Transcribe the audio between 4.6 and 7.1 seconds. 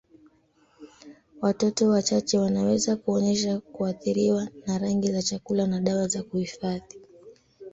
na rangi za chakula na dawa za kuhifadhi.